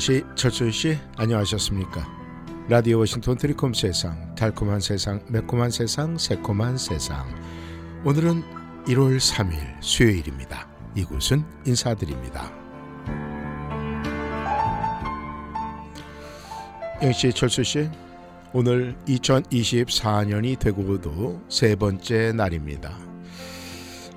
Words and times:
씨, 0.00 0.24
철수 0.34 0.70
씨, 0.70 0.98
안녕하셨습니까? 1.18 2.08
라디오 2.70 3.00
워싱턴 3.00 3.36
트리콤 3.36 3.74
세상, 3.74 4.34
달콤한 4.34 4.80
세상, 4.80 5.20
매콤한 5.28 5.70
세상, 5.70 6.16
새콤한 6.16 6.78
세상. 6.78 7.28
오늘은 8.06 8.42
1월 8.86 9.18
3일 9.20 9.52
수요일입니다. 9.80 10.66
이곳은 10.96 11.44
인사드립니다. 11.66 12.50
영씨, 17.02 17.34
철수 17.34 17.62
씨, 17.62 17.90
오늘 18.54 18.96
2024년이 19.06 20.58
되고도 20.58 21.42
세 21.50 21.76
번째 21.76 22.32
날입니다. 22.32 23.09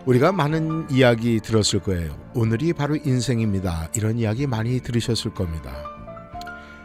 우리가 0.05 0.33
많은 0.33 0.87
이야기 0.91 1.39
들었을 1.39 1.79
거예요. 1.79 2.17
오늘이 2.33 2.73
바로 2.73 2.97
인생입니다. 2.97 3.89
이런 3.95 4.19
이야기 4.19 4.47
많이 4.47 4.81
들으셨을 4.81 5.33
겁니다. 5.33 5.71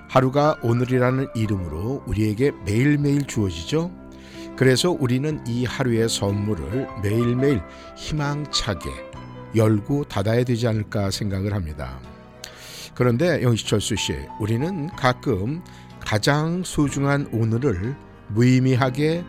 하루가 0.09 0.57
오늘이라는 0.63 1.27
이름으로 1.35 2.05
우리에게 2.07 2.53
매일매일 2.65 3.27
주어지죠. 3.27 3.91
그래서 4.57 4.91
우리는 4.91 5.45
이 5.49 5.65
하루의 5.65 6.09
선물을 6.09 6.87
매일매일 7.03 7.61
희망차게 7.97 8.89
열고 9.57 10.05
닫아야 10.05 10.45
되지 10.45 10.69
않을까 10.69 11.11
생각을 11.11 11.55
합니다. 11.55 11.99
그런데 12.95 13.43
영시철수 13.43 13.97
씨, 13.97 14.15
우리는 14.39 14.89
가끔 14.91 15.63
가장 15.99 16.63
소중한 16.65 17.29
오늘을 17.33 17.97
무의미하게 18.29 19.25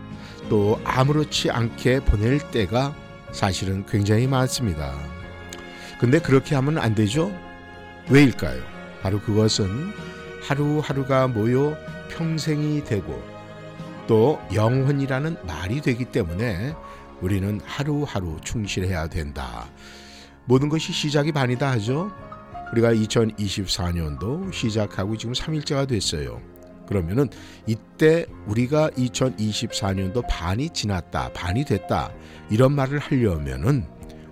또 0.47 0.79
아무렇지 0.83 1.49
않게 1.49 2.01
보낼 2.01 2.39
때가 2.51 2.95
사실은 3.31 3.85
굉장히 3.85 4.27
많습니다. 4.27 4.93
근데 5.99 6.19
그렇게 6.19 6.55
하면 6.55 6.77
안 6.77 6.95
되죠? 6.95 7.31
왜일까요? 8.09 8.61
바로 9.01 9.19
그것은 9.19 9.91
하루하루가 10.41 11.27
모여 11.27 11.75
평생이 12.09 12.83
되고 12.83 13.21
또 14.07 14.41
영혼이라는 14.53 15.37
말이 15.45 15.81
되기 15.81 16.05
때문에 16.05 16.73
우리는 17.21 17.59
하루하루 17.65 18.37
충실해야 18.43 19.07
된다. 19.07 19.69
모든 20.45 20.69
것이 20.69 20.91
시작이 20.91 21.31
반이다 21.31 21.69
하죠. 21.71 22.11
우리가 22.71 22.93
2024년도 22.93 24.51
시작하고 24.53 25.17
지금 25.17 25.33
3일째가 25.33 25.87
됐어요. 25.87 26.41
그러면은 26.89 27.29
이때 27.67 28.25
우리가 28.47 28.89
2024년도 28.89 30.25
반이 30.27 30.71
지났다, 30.71 31.31
반이 31.33 31.65
됐다 31.65 32.11
이런 32.49 32.73
말을 32.73 32.97
하려면은 32.97 33.85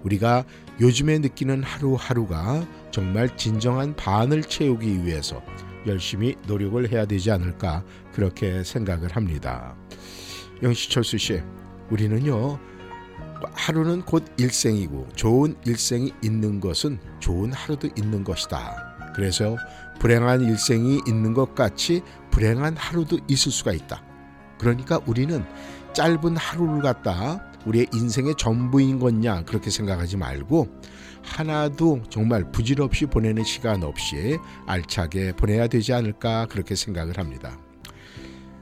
우리가 0.03 0.43
요즘에 0.81 1.19
느끼는 1.19 1.61
하루하루가 1.61 2.65
정말 2.89 3.37
진정한 3.37 3.95
반을 3.95 4.41
채우기 4.41 5.05
위해서 5.05 5.43
열심히 5.85 6.35
노력을 6.47 6.91
해야 6.91 7.05
되지 7.05 7.29
않을까 7.29 7.83
그렇게 8.11 8.63
생각을 8.63 9.15
합니다. 9.15 9.75
영시철수 10.63 11.19
씨, 11.19 11.39
우리는요 11.91 12.57
하루는 13.53 14.01
곧 14.01 14.25
일생이고 14.37 15.09
좋은 15.15 15.55
일생이 15.63 16.11
있는 16.23 16.59
것은 16.59 16.97
좋은 17.19 17.53
하루도 17.53 17.89
있는 17.95 18.23
것이다. 18.23 18.97
그래서 19.15 19.57
불행한 19.99 20.41
일생이 20.41 21.01
있는 21.07 21.33
것 21.33 21.55
같이 21.55 22.03
불행한 22.37 22.77
하루도 22.77 23.17
있을 23.27 23.51
수가 23.51 23.73
있다. 23.73 24.03
그러니까 24.59 25.01
우리는 25.07 25.43
짧은 25.93 26.37
하루를 26.37 26.83
갖다 26.83 27.43
우리의 27.65 27.87
인생의 27.91 28.35
전부인 28.37 28.99
거냐 28.99 29.43
그렇게 29.43 29.71
생각하지 29.71 30.17
말고 30.17 30.67
하나도 31.23 32.03
정말 32.11 32.51
부질없이 32.51 33.07
보내는 33.07 33.43
시간 33.43 33.81
없이 33.81 34.37
알차게 34.67 35.31
보내야 35.31 35.67
되지 35.67 35.93
않을까 35.93 36.45
그렇게 36.45 36.75
생각을 36.75 37.17
합니다. 37.17 37.57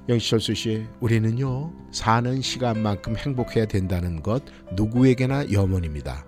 영시철수 0.08 0.56
씨, 0.56 0.86
우리는요 1.02 1.74
사는 1.92 2.42
시간만큼 2.42 3.18
행복해야 3.18 3.66
된다는 3.66 4.24
것 4.24 4.42
누구에게나 4.78 5.52
염원입니다. 5.52 6.26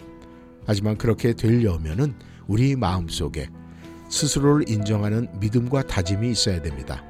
하지만 0.66 0.98
그렇게 0.98 1.32
되려면은 1.32 2.14
우리 2.46 2.76
마음 2.76 3.08
속에 3.08 3.48
스스로를 4.10 4.70
인정하는 4.70 5.30
믿음과 5.40 5.84
다짐이 5.84 6.30
있어야 6.32 6.62
됩니다. 6.62 7.07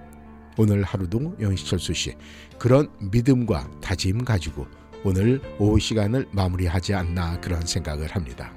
오늘 0.57 0.83
하루도 0.83 1.37
영시철수 1.39 1.93
씨 1.93 2.15
그런 2.57 2.89
믿음과 2.99 3.79
다짐 3.81 4.25
가지고 4.25 4.67
오늘 5.03 5.41
오후 5.59 5.79
시간을 5.79 6.27
마무리하지 6.31 6.93
않나 6.93 7.39
그런 7.39 7.65
생각을 7.65 8.07
합니다. 8.15 8.51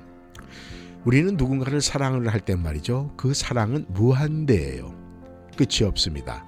우리는 1.05 1.37
누군가를 1.37 1.81
사랑을 1.81 2.29
할때 2.29 2.57
말이죠. 2.57 3.13
그 3.17 3.33
사랑은 3.35 3.87
무한대예요. 3.89 4.95
끝이 5.57 5.87
없습니다. 5.87 6.47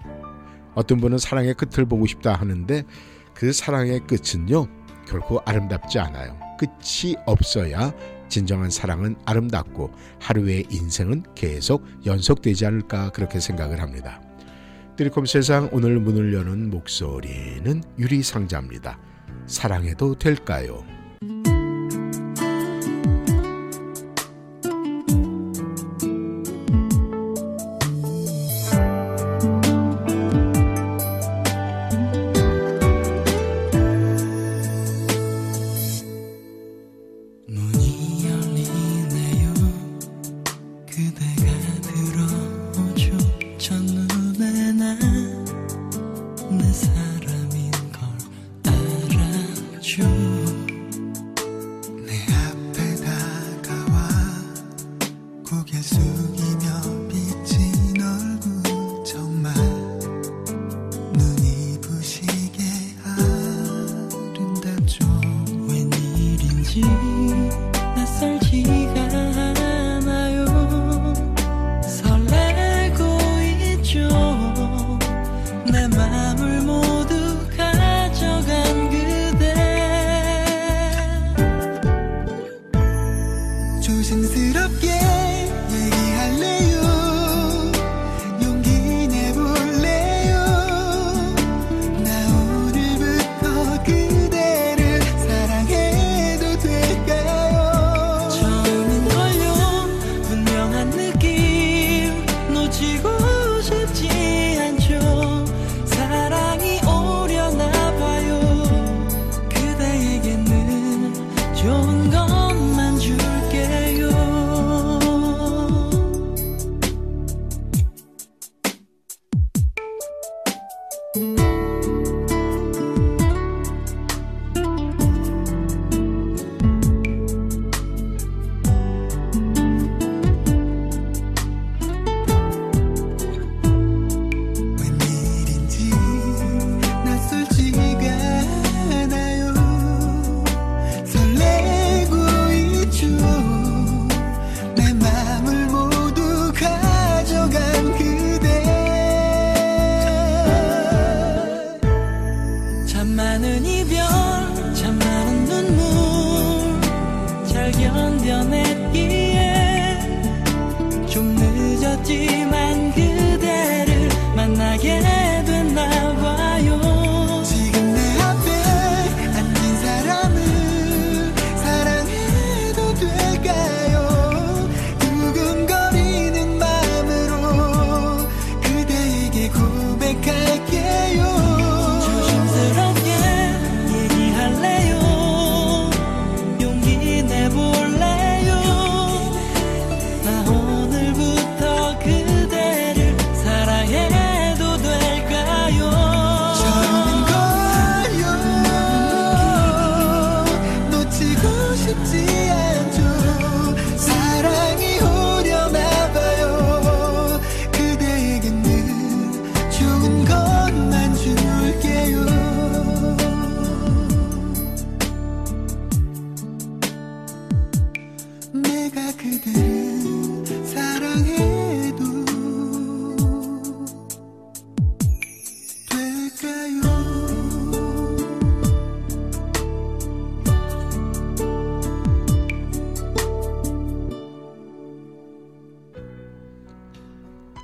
어떤 0.75 0.99
분은 0.99 1.19
사랑의 1.19 1.55
끝을 1.55 1.85
보고 1.85 2.07
싶다 2.07 2.35
하는데 2.35 2.83
그 3.35 3.53
사랑의 3.53 4.01
끝은요. 4.07 4.67
결코 5.07 5.41
아름답지 5.45 5.99
않아요. 5.99 6.39
끝이 6.59 7.17
없어야 7.27 7.93
진정한 8.29 8.71
사랑은 8.71 9.17
아름답고 9.27 9.93
하루의 10.21 10.67
인생은 10.71 11.25
계속 11.35 11.85
연속되지 12.07 12.65
않을까 12.65 13.11
그렇게 13.11 13.41
생각을 13.41 13.81
합니다. 13.81 14.23
드리콤 14.95 15.25
세상 15.25 15.71
오늘 15.73 15.99
문을 15.99 16.35
여는 16.35 16.69
목소리는 16.69 17.83
유리상자입니다. 17.99 18.99
사랑해도 19.47 20.19
될까요? 20.19 20.85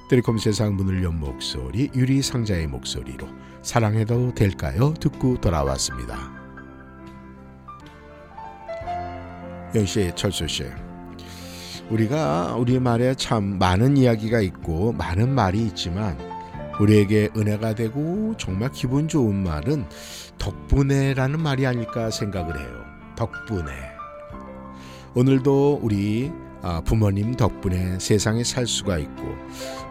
드리콤 0.09 0.39
세상 0.39 0.75
문을 0.75 1.05
연 1.05 1.21
목소리 1.21 1.91
유리 1.95 2.23
상자의 2.23 2.67
목소리로 2.67 3.29
사랑해도 3.61 4.35
될까요? 4.35 4.95
듣고 4.95 5.39
돌아왔습니다. 5.39 6.33
영씨 9.75 10.13
철수 10.15 10.49
씨 10.49 10.65
우리가 11.91 12.55
우리 12.57 12.79
말에 12.79 13.15
참 13.17 13.59
많은 13.59 13.99
이야기가 13.99 14.41
있고 14.41 14.93
많은 14.93 15.29
말이 15.29 15.67
있지만 15.67 16.19
우리에게 16.81 17.29
은혜가 17.37 17.75
되고 17.75 18.35
정말 18.39 18.71
기분 18.73 19.09
좋은 19.09 19.35
말은 19.35 19.85
덕분에라는 20.39 21.39
말이 21.39 21.67
아닐까 21.67 22.11
생각을 22.11 22.59
해요. 22.59 22.85
덕분에 23.15 23.73
오늘도 25.15 25.81
우리 25.83 26.33
아, 26.33 26.48
부모님 26.85 27.35
덕분에 27.35 27.99
세상에 27.99 28.45
살 28.45 28.67
수가 28.67 28.99
있고 28.99 29.37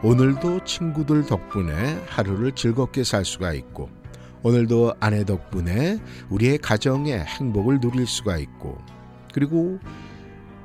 오늘도 0.04 0.64
친구들 0.66 1.26
덕분에 1.26 2.04
하루를 2.08 2.54
즐겁게 2.54 3.04
살 3.04 3.26
수가 3.26 3.54
있고 3.54 3.90
오늘도 4.44 4.96
아내 5.00 5.26
덕분에 5.26 6.00
우리의 6.30 6.58
가정의 6.60 7.20
행복을 7.20 7.80
누릴 7.80 8.06
수가 8.06 8.38
있고 8.38 8.78
그리고 9.34 9.80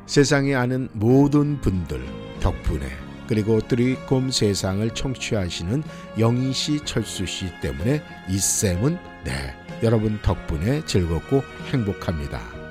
세상에 0.06 0.54
아는 0.54 0.88
모든 0.92 1.60
분들 1.60 2.04
덕분에 2.40 2.86
그리고 3.28 3.60
뜨리콤 3.60 4.30
세상을 4.30 4.90
청취하시는 4.90 5.82
영희 6.18 6.52
씨, 6.52 6.84
철수 6.84 7.24
씨 7.24 7.50
때문에 7.60 8.02
이 8.28 8.38
쌤은 8.38 8.98
네 9.24 9.54
여러분 9.82 10.20
덕분에 10.22 10.84
즐겁고 10.84 11.42
행복합니다. 11.72 12.61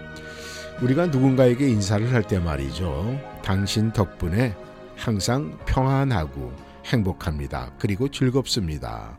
우리가 0.81 1.07
누군가에게 1.07 1.67
인사를 1.69 2.11
할 2.11 2.23
때 2.23 2.39
말이죠. 2.39 3.19
당신 3.43 3.91
덕분에 3.91 4.55
항상 4.95 5.57
평안하고 5.65 6.53
행복합니다. 6.85 7.71
그리고 7.77 8.09
즐겁습니다. 8.09 9.17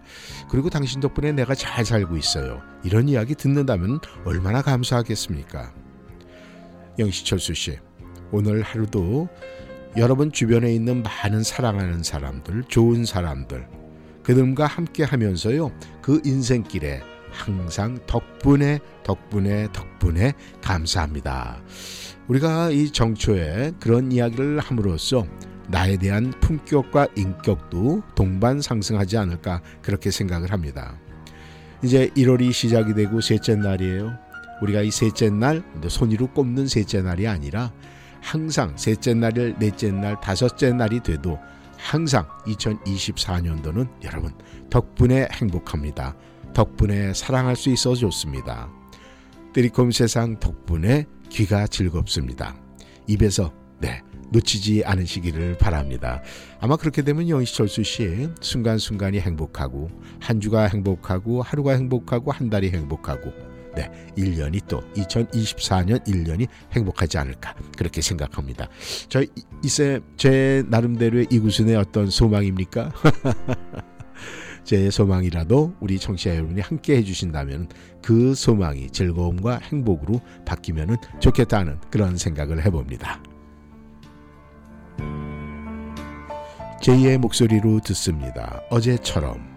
그리고 0.51 0.71
당신 0.71 1.01
덕분에 1.01 1.33
내가 1.33 1.55
잘 1.55 1.85
살고 1.85 2.17
있어요. 2.17 2.61
이런 2.83 3.09
이야기 3.09 3.35
듣는다면 3.35 4.01
얼마나 4.25 4.63
감사하겠습니까? 4.63 5.73
영시철수 6.99 7.55
씨, 7.55 7.79
오늘 8.33 8.63
하루도 8.63 9.29
여러분 9.97 10.33
주변에 10.33 10.73
있는 10.75 11.03
많은 11.03 11.43
사랑하는 11.43 12.03
사람들, 12.03 12.65
좋은 12.69 13.05
사람들, 13.05 13.69
그들과 14.23 14.67
함께 14.67 15.05
하면서요, 15.05 15.71
그 16.01 16.21
인생길에 16.25 17.03
항상 17.33 17.99
덕분에, 18.07 18.79
덕분에, 19.03 19.69
덕분에 19.73 20.35
감사합니다. 20.61 21.63
우리가 22.29 22.71
이 22.71 22.91
정초에 22.91 23.73
그런 23.81 24.13
이야기를 24.13 24.61
함으로써 24.61 25.27
나에 25.69 25.97
대한 25.97 26.33
품격과 26.41 27.09
인격도 27.17 28.03
동반 28.15 28.61
상승하지 28.61 29.17
않을까 29.17 29.63
그렇게 29.81 30.11
생각을 30.11 30.53
합니다. 30.53 30.99
이제 31.83 32.11
1월이 32.17 32.53
시작이 32.53 32.95
되고 32.95 33.21
셋째 33.21 33.57
날이에요. 33.57 34.13
우리가 34.61 34.83
이 34.83 34.91
셋째 34.91 35.31
날 35.31 35.65
손으로 35.89 36.29
꼽는 36.29 36.69
셋째 36.69 37.03
날이 37.03 37.27
아니라 37.27 37.73
항상 38.21 38.77
셋째 38.77 39.15
날을 39.15 39.57
넷째 39.59 39.91
날 39.91 40.21
다섯째 40.21 40.73
날이 40.73 41.01
돼도 41.01 41.39
항상 41.77 42.29
2024년도는 42.47 43.89
여러분 44.05 44.33
덕분에 44.71 45.29
행복합니다. 45.33 46.15
덕분에 46.53 47.15
사랑할 47.15 47.57
수 47.57 47.71
있어 47.71 47.95
좋습니다. 47.95 48.71
뜨리콤 49.53 49.91
세상 49.91 50.39
덕분에 50.39 51.07
귀가 51.31 51.67
즐겁습니다. 51.67 52.57
입에서 53.07 53.53
네 53.79 54.03
놓치지 54.31 54.85
않으시기를 54.85 55.59
바랍니다. 55.59 56.23
아마 56.61 56.77
그렇게 56.77 57.03
되면 57.03 57.29
영희철수 57.29 57.83
씨 57.83 58.29
순간순간이 58.41 59.21
행복하고 59.21 59.91
한 60.21 60.41
주가 60.41 60.65
행복하고 60.65 61.43
하루가 61.43 61.73
행복하고 61.73 62.33
한 62.33 62.49
달이 62.49 62.71
행복하고 62.71 63.33
네, 63.75 63.91
1년이 64.19 64.67
또 64.69 64.83
2024년 64.95 66.07
1년이 66.07 66.47
행복하지 66.73 67.19
않을까 67.19 67.55
그렇게 67.77 68.03
생각합니다. 68.03 68.69
저 69.09 69.25
이세 69.63 70.01
제 70.17 70.63
나름대로의 70.69 71.29
이구순의 71.31 71.77
어떤 71.77 72.11
소망입니까? 72.11 72.93
제 74.65 74.91
소망이라도 74.91 75.75
우리 75.81 75.99
청취자 75.99 76.37
여러분이 76.37 76.61
함께 76.61 76.97
해주신다면 76.97 77.69
그 78.03 78.35
소망이 78.35 78.91
즐거움과 78.91 79.59
행복으로 79.59 80.21
바뀌면 80.45 80.97
좋겠다는 81.21 81.79
그런 81.91 82.17
생각을 82.17 82.65
해봅니다. 82.65 83.23
제2의 86.81 87.19
목소리로 87.19 87.81
듣습니다. 87.81 88.61
어제처럼 88.71 89.52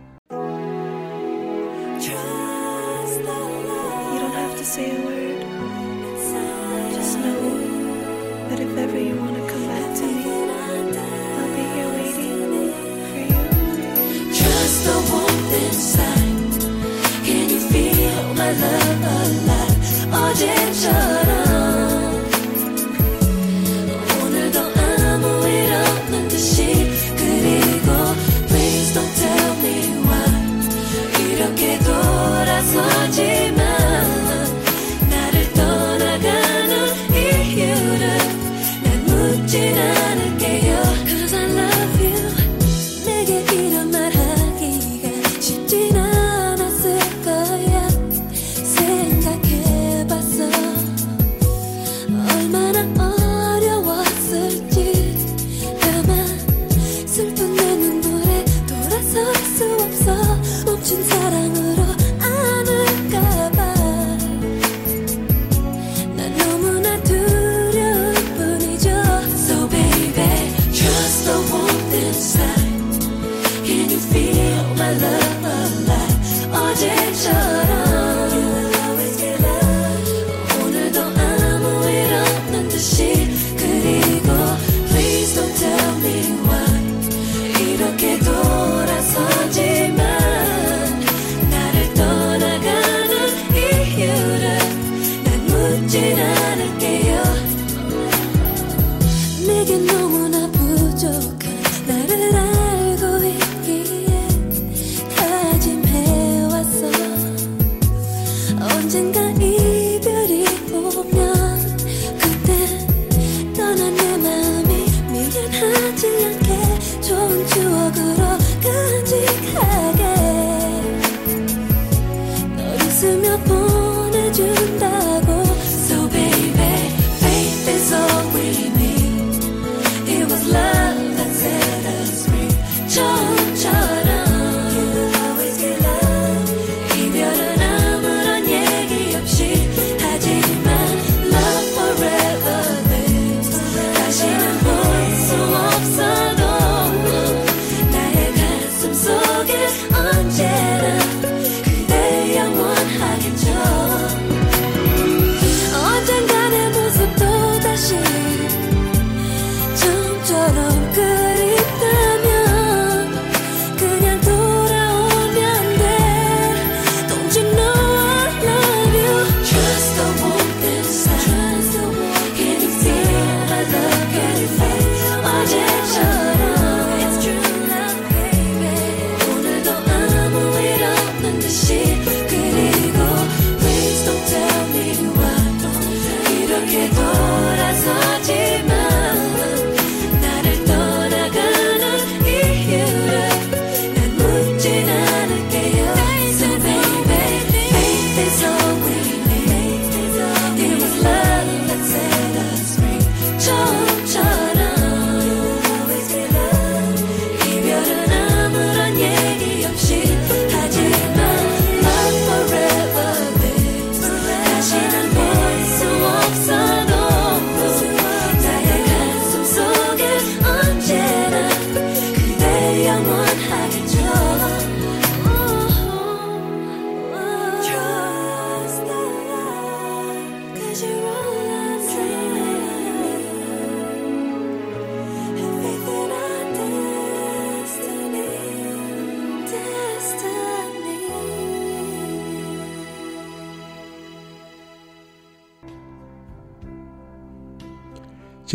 oh 20.88 21.15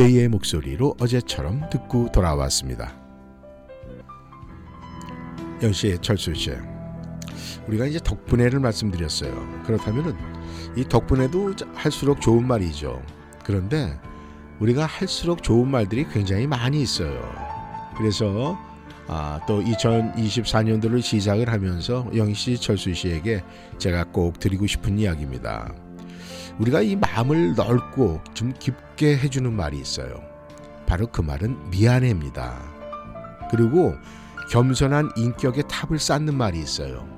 제2의 0.00 0.28
목소리로 0.28 0.96
어제처럼 0.98 1.68
듣고 1.68 2.10
돌아왔습니다. 2.10 2.94
영씨, 5.62 5.98
철수 6.00 6.32
씨, 6.32 6.52
우리가 7.68 7.84
이제 7.84 7.98
덕분에를 8.02 8.60
말씀드렸어요. 8.60 9.62
그렇다면은 9.66 10.16
이 10.74 10.84
덕분에도 10.84 11.52
할수록 11.74 12.22
좋은 12.22 12.46
말이죠. 12.46 13.02
그런데 13.44 14.00
우리가 14.60 14.86
할수록 14.86 15.42
좋은 15.42 15.70
말들이 15.70 16.06
굉장히 16.08 16.46
많이 16.46 16.80
있어요. 16.80 17.20
그래서 17.98 18.58
아, 19.06 19.40
또 19.46 19.60
2024년도를 19.60 21.02
시작을 21.02 21.50
하면서 21.50 22.08
영희 22.14 22.32
씨, 22.32 22.56
철수 22.56 22.94
씨에게 22.94 23.42
제가 23.76 24.04
꼭 24.04 24.38
드리고 24.38 24.66
싶은 24.66 24.98
이야기입니다. 24.98 25.74
우리가 26.60 26.82
이 26.82 26.94
마음을 26.94 27.54
넓고 27.54 28.20
좀 28.34 28.52
깊게 28.58 29.16
해주는 29.16 29.50
말이 29.50 29.78
있어요. 29.78 30.20
바로 30.86 31.06
그 31.06 31.22
말은 31.22 31.70
미안해입니다. 31.70 32.60
그리고 33.50 33.94
겸손한 34.50 35.12
인격의 35.16 35.64
탑을 35.68 35.98
쌓는 35.98 36.36
말이 36.36 36.60
있어요. 36.60 37.08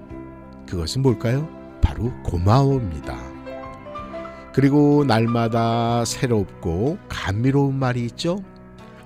그것은 0.68 1.02
뭘까요? 1.02 1.48
바로 1.80 2.12
고마워입니다. 2.22 3.18
그리고 4.54 5.02
날마다 5.04 6.04
새롭고 6.04 6.98
감미로운 7.08 7.78
말이 7.78 8.04
있죠. 8.06 8.38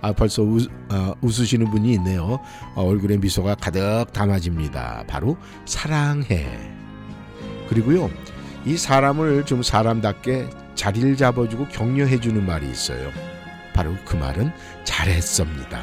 아 0.02 0.12
벌써 0.12 0.42
웃, 0.42 0.68
어, 0.90 1.14
웃으시는 1.22 1.70
분이 1.70 1.94
있네요. 1.94 2.38
어, 2.74 2.84
얼굴에 2.84 3.16
미소가 3.16 3.54
가득 3.54 4.12
담아집니다. 4.12 5.04
바로 5.06 5.38
사랑해. 5.64 6.46
그리고요. 7.68 8.10
이 8.66 8.76
사람을 8.76 9.46
좀 9.46 9.62
사람답게 9.62 10.48
자리를 10.74 11.16
잡아주고 11.16 11.68
격려해주는 11.68 12.44
말이 12.44 12.68
있어요. 12.68 13.12
바로 13.72 13.94
그 14.04 14.16
말은 14.16 14.50
잘했습니다. 14.82 15.80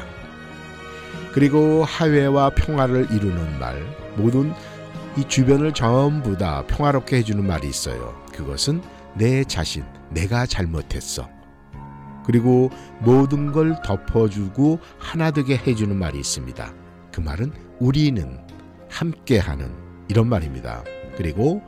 그리고 1.32 1.82
화해와 1.84 2.50
평화를 2.50 3.10
이루는 3.10 3.58
말, 3.58 3.82
모든 4.16 4.52
이 5.16 5.24
주변을 5.24 5.72
전부 5.72 6.36
다 6.36 6.62
평화롭게 6.66 7.16
해주는 7.16 7.44
말이 7.44 7.66
있어요. 7.66 8.22
그것은 8.34 8.82
내 9.14 9.44
자신, 9.44 9.82
내가 10.10 10.44
잘못했어. 10.44 11.26
그리고 12.26 12.70
모든 13.00 13.50
걸 13.50 13.80
덮어주고 13.82 14.78
하나 14.98 15.30
되게 15.30 15.56
해주는 15.56 15.96
말이 15.96 16.18
있습니다. 16.18 16.74
그 17.12 17.20
말은 17.20 17.50
우리는 17.80 18.38
함께하는 18.90 19.72
이런 20.08 20.28
말입니다. 20.28 20.84
그리고 21.16 21.62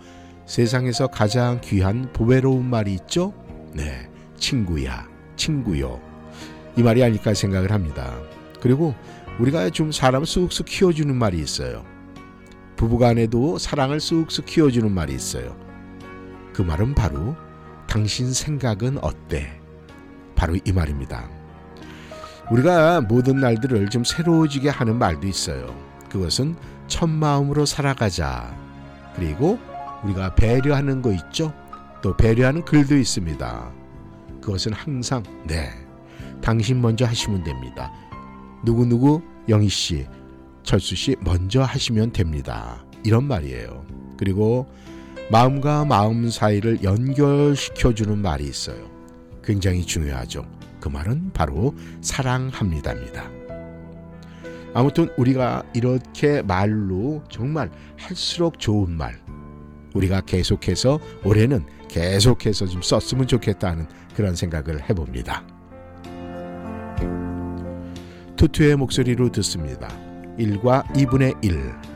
세상에서 0.47 1.09
가장 1.09 1.61
귀한 1.63 2.11
보배로운 2.13 2.65
말이 2.65 2.95
있죠? 2.95 3.35
네, 3.73 4.09
친구야, 4.39 5.07
친구요. 5.35 6.01
이 6.77 6.83
말이 6.83 7.03
아닐까 7.03 7.35
생각을 7.35 7.73
합니다. 7.73 8.17
그리고 8.61 8.95
우리가 9.41 9.71
좀 9.71 9.91
사람을 9.93 10.27
쑥쑥 10.27 10.67
키워주는 10.67 11.15
말이 11.15 11.39
있어요. 11.39 11.85
부부간에도 12.77 13.59
사랑을 13.59 14.01
쑥쑥 14.01 14.47
키워주는 14.47 14.91
말이 14.91 15.15
있어요. 15.15 15.57
그 16.53 16.63
말은 16.63 16.95
바로 16.95 17.35
당신 17.89 18.33
생각은 18.33 18.99
어때? 19.03 19.61
바로 20.37 20.57
이 20.65 20.73
말입니다. 20.73 21.29
우리가 22.51 23.01
모든 23.01 23.41
날들을 23.41 23.89
좀 23.89 24.05
새로워지게 24.05 24.69
하는 24.69 24.97
말도 24.97 25.27
있어요. 25.27 25.75
그것은 26.09 26.55
첫 26.87 27.09
마음으로 27.09 27.67
살아가자. 27.67 28.55
그리고 29.17 29.59
우리가 30.07 30.35
배려하는 30.35 31.03
거 31.03 31.13
있죠? 31.13 31.53
또 32.03 32.17
배려하는 32.17 32.65
글도 32.65 32.97
있습니다. 32.97 33.73
그것은 34.41 34.73
항상 34.73 35.23
네. 35.45 35.71
당신 36.41 36.81
먼저 36.81 37.05
하시면 37.05 37.43
됩니다. 37.43 37.93
누구누구 38.65 39.21
영희 39.49 39.69
씨, 39.69 40.07
철수 40.63 40.95
씨 40.95 41.17
먼저 41.21 41.63
하시면 41.63 42.13
됩니다. 42.13 42.85
이런 43.05 43.25
말이에요. 43.25 43.85
그리고 44.17 44.67
마음과 45.31 45.85
마음 45.85 46.31
사이를 46.31 46.85
연결시켜 46.85 47.93
주는 47.93 48.19
말이 48.19 48.45
있어요. 48.45 48.89
굉장히 49.43 49.85
중요하죠. 49.85 50.47
그 50.81 50.89
말은 50.89 51.33
바로 51.33 51.75
사랑합니다입니다. 52.01 53.29
아무튼 54.75 55.09
우리가 55.17 55.65
이렇게 55.75 56.43
말로 56.43 57.25
정말 57.29 57.71
할수록 57.99 58.59
좋은 58.59 58.91
말 58.91 59.19
우리가 59.97 60.21
계속해서 60.23 61.01
올해는 61.25 61.65
계속해서 61.89 62.67
좀 62.67 62.83
썼으면 62.83 63.27
좋겠다는 63.27 63.87
그런 64.15 64.35
생각을 64.35 64.89
해봅니다. 64.89 65.45
투투의 68.37 68.77
목소리로 68.77 69.31
듣습니다. 69.33 69.89
1과 70.39 70.85
2분의 70.93 71.43
1. 71.43 71.96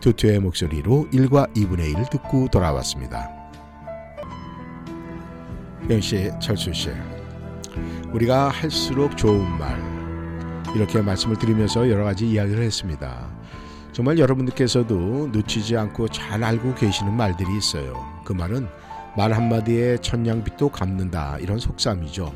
투투의 0.00 0.40
목소리로 0.40 1.08
1과 1.12 1.52
2분의 1.54 1.98
1 1.98 2.04
듣고 2.10 2.48
돌아왔습니다. 2.48 3.28
영씨, 5.90 6.30
철수씨, 6.40 6.90
우리가 8.12 8.48
할수록 8.48 9.16
좋은 9.16 9.44
말 9.58 9.78
이렇게 10.74 11.00
말씀을 11.00 11.36
드리면서 11.36 11.90
여러 11.90 12.04
가지 12.04 12.28
이야기를 12.28 12.62
했습니다. 12.62 13.28
정말 13.92 14.18
여러분들께서도 14.18 15.30
놓치지 15.32 15.76
않고 15.76 16.08
잘 16.08 16.44
알고 16.44 16.74
계시는 16.74 17.16
말들이 17.16 17.48
있어요. 17.56 17.94
그 18.24 18.32
말은 18.32 18.68
말 19.16 19.32
한마디에 19.32 19.98
천냥빚도 19.98 20.68
갚는다 20.68 21.38
이런 21.38 21.58
속담이죠. 21.58 22.32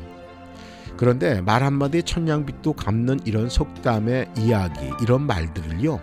그런데 0.97 1.41
말 1.41 1.63
한마디에 1.63 2.01
천냥빚도 2.01 2.73
갚는 2.73 3.21
이런 3.25 3.49
속담의 3.49 4.31
이야기 4.37 4.91
이런 5.01 5.25
말들을요 5.25 6.01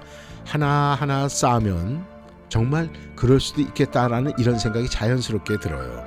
하나하나 0.50 1.28
쌓으면 1.28 2.04
정말 2.48 2.90
그럴 3.14 3.38
수도 3.38 3.60
있겠다라는 3.60 4.32
이런 4.36 4.58
생각이 4.58 4.88
자연스럽게 4.88 5.60
들어요. 5.60 6.04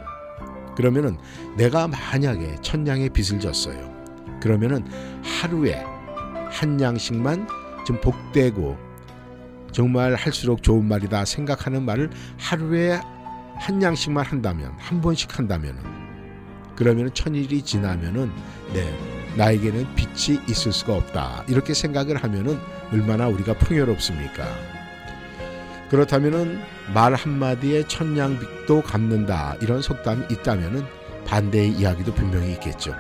그러면은 0.76 1.18
내가 1.56 1.88
만약에 1.88 2.58
천 2.62 2.84
냥의 2.84 3.10
빚을 3.10 3.40
졌어요. 3.40 3.94
그러면은 4.42 4.86
하루에 5.24 5.82
한 6.50 6.82
양씩만 6.82 7.48
좀 7.86 8.02
복되고 8.02 8.78
정말 9.72 10.14
할수록 10.16 10.62
좋은 10.62 10.86
말이다 10.90 11.24
생각하는 11.24 11.84
말을 11.84 12.10
하루에 12.38 13.00
한 13.56 13.82
양씩만 13.82 14.26
한다면 14.26 14.74
한 14.78 15.00
번씩 15.00 15.40
한다면은 15.40 15.82
그러면 16.76 17.14
천일이 17.14 17.62
지나면은 17.62 18.30
네 18.74 19.23
나에게는 19.36 19.96
빚이 19.96 20.40
있을 20.48 20.72
수가 20.72 20.96
없다 20.96 21.46
이렇게 21.48 21.74
생각을 21.74 22.18
하면은 22.18 22.60
얼마나 22.92 23.28
우리가 23.28 23.58
풍요롭습니까? 23.58 24.46
그렇다면은 25.90 26.60
말 26.94 27.14
한마디에 27.14 27.88
천냥빚도 27.88 28.82
갚는다 28.84 29.56
이런 29.62 29.82
속담이 29.82 30.26
있다면은 30.32 30.84
반대의 31.26 31.72
이야기도 31.72 32.14
분명히 32.14 32.54
있겠죠. 32.54 32.96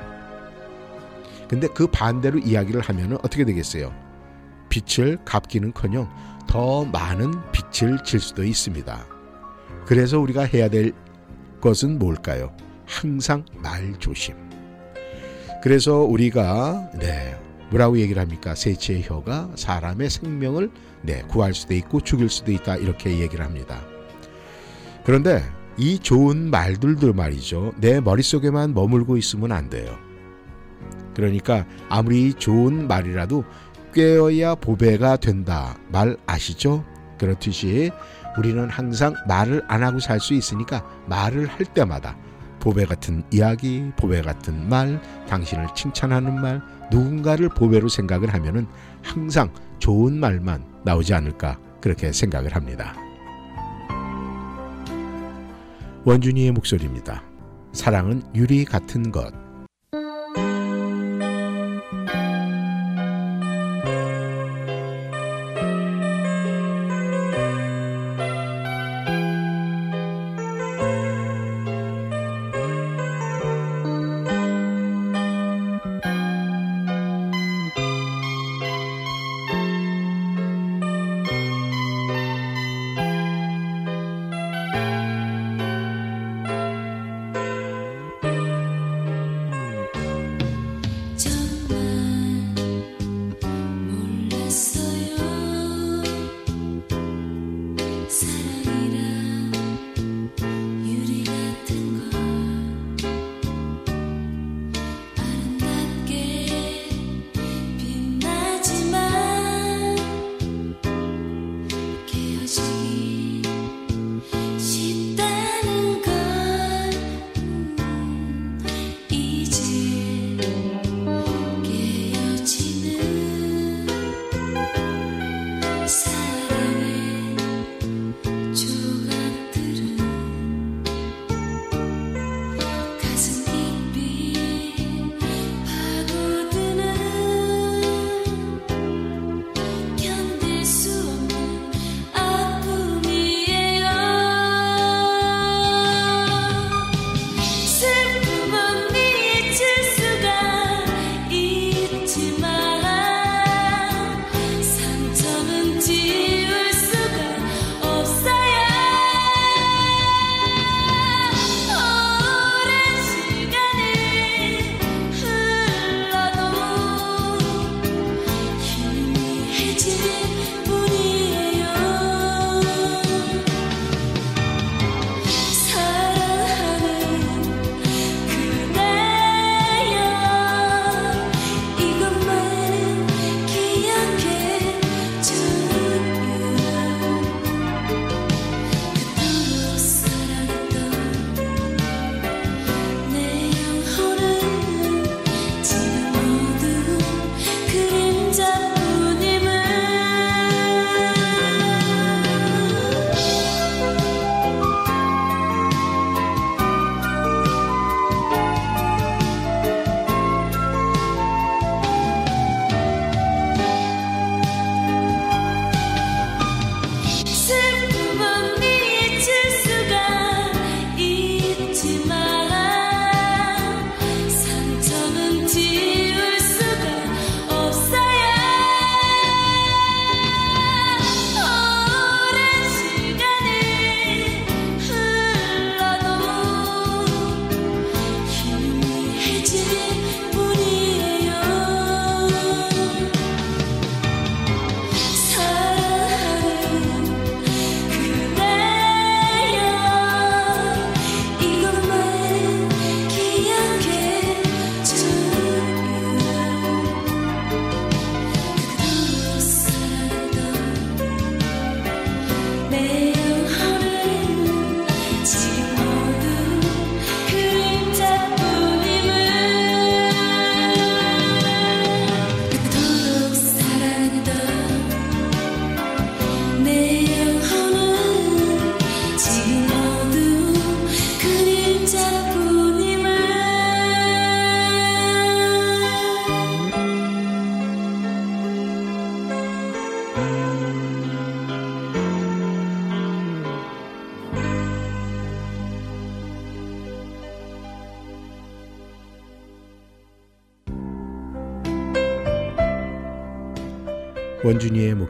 근데 1.47 1.67
그 1.67 1.87
반대로 1.87 2.39
이야기를 2.39 2.81
하면은 2.81 3.17
어떻게 3.17 3.45
되겠어요? 3.45 3.93
빚을 4.69 5.19
갚기는커녕 5.25 6.09
더 6.47 6.85
많은 6.85 7.31
빚을 7.51 8.03
질 8.03 8.19
수도 8.19 8.43
있습니다. 8.43 9.05
그래서 9.85 10.19
우리가 10.19 10.43
해야 10.43 10.69
될 10.69 10.93
것은 11.61 11.99
뭘까요? 11.99 12.55
항상 12.85 13.45
말 13.55 13.93
조심. 13.99 14.42
그래서 15.63 15.99
우리가 15.99 16.89
네 16.99 17.39
뭐라고 17.69 17.97
얘기를 17.97 18.21
합니까? 18.21 18.53
세치의 18.53 19.03
혀가 19.03 19.51
사람의 19.55 20.09
생명을 20.09 20.69
네 21.03 21.21
구할 21.29 21.53
수도 21.53 21.73
있고 21.73 22.01
죽일 22.01 22.27
수도 22.27 22.51
있다 22.51 22.75
이렇게 22.75 23.19
얘기를 23.19 23.45
합니다. 23.45 23.81
그런데 25.05 25.41
이 25.77 25.99
좋은 25.99 26.51
말들도 26.51 27.13
말이죠. 27.13 27.71
내 27.77 28.01
머릿속에만 28.01 28.73
머물고 28.73 29.15
있으면 29.15 29.53
안 29.53 29.69
돼요. 29.69 29.97
그러니까 31.15 31.65
아무리 31.87 32.33
좋은 32.33 32.85
말이라도 32.85 33.45
꿰어야 33.93 34.55
보배가 34.55 35.15
된다 35.15 35.77
말 35.93 36.17
아시죠? 36.25 36.83
그렇듯이 37.17 37.89
우리는 38.37 38.67
항상 38.69 39.13
말을 39.29 39.63
안 39.69 39.81
하고 39.81 40.01
살 40.01 40.19
수 40.19 40.33
있으니까 40.33 40.85
말을 41.05 41.47
할 41.47 41.65
때마다 41.67 42.17
보배 42.63 42.85
같은 42.85 43.23
이야기, 43.29 43.91
보배 43.97 44.21
같은 44.21 44.69
말, 44.69 45.01
당신을 45.27 45.67
칭찬하는 45.75 46.39
말, 46.39 46.61
누군가를 46.89 47.49
보배로 47.49 47.89
생각을 47.89 48.33
하면은 48.33 48.67
항상 49.01 49.51
좋은 49.79 50.17
말만 50.17 50.63
나오지 50.85 51.13
않을까 51.13 51.59
그렇게 51.81 52.13
생각을 52.13 52.55
합니다. 52.55 52.95
원준이의 56.05 56.53
목소리입니다. 56.53 57.21
사랑은 57.73 58.23
유리 58.33 58.63
같은 58.63 59.11
것. 59.11 59.42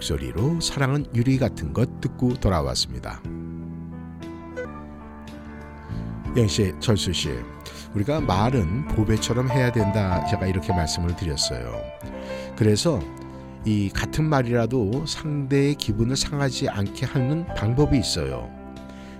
목소리로 0.03 0.59
사랑은 0.59 1.05
유리 1.15 1.37
같은 1.37 1.71
것 1.71 2.01
듣고 2.01 2.33
돌아왔습니다. 2.35 3.21
영씨, 6.35 6.73
철수 6.79 7.13
씨, 7.13 7.29
우리가 7.93 8.19
말은 8.19 8.87
보배처럼 8.89 9.49
해야 9.49 9.71
된다. 9.71 10.25
제가 10.25 10.47
이렇게 10.47 10.73
말씀을 10.73 11.15
드렸어요. 11.15 11.79
그래서 12.57 12.99
이 13.65 13.89
같은 13.89 14.25
말이라도 14.25 15.05
상대의 15.05 15.75
기분을 15.75 16.17
상하지 16.17 16.67
않게 16.69 17.05
하는 17.05 17.45
방법이 17.55 17.97
있어요. 17.97 18.51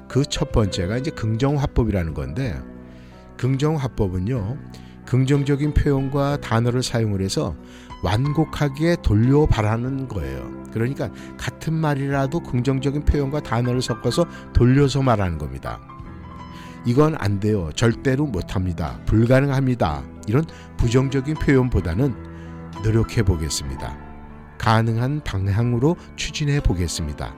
그 0.10 0.24
첫 0.26 0.52
번째가 0.52 0.98
이제 0.98 1.12
긍정화법이라는 1.12 2.14
건데, 2.14 2.60
긍정화법은요, 3.38 4.58
긍정적인 5.14 5.76
표현과 5.76 6.42
단어를 6.42 6.82
사용을 6.82 7.22
해서 7.22 7.56
완곡하게 8.02 8.96
돌려 9.04 9.46
말하는 9.46 10.08
거예요. 10.08 10.52
그러니까 10.72 11.12
같은 11.38 11.72
말이라도 11.72 12.40
긍정적인 12.40 13.06
표현과 13.06 13.42
단어를 13.42 13.84
섞어서 13.84 14.26
돌려서 14.54 15.04
말하는 15.04 15.38
겁니다. 15.38 15.80
이건 16.84 17.16
안 17.20 17.40
돼요. 17.40 17.70
절대로 17.76 18.26
못 18.26 18.56
합니다. 18.56 19.00
불가능합니다. 19.06 20.04
이런 20.26 20.46
부정적인 20.78 21.36
표현보다는 21.36 22.16
노력해 22.84 23.22
보겠습니다. 23.22 23.96
가능한 24.58 25.22
방향으로 25.24 25.96
추진해 26.16 26.60
보겠습니다. 26.60 27.36